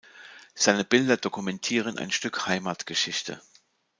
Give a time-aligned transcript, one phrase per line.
[0.55, 3.39] Seine Bilder dokumentieren ein Stück Heimatgeschichte.